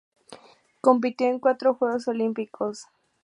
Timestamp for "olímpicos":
2.07-2.85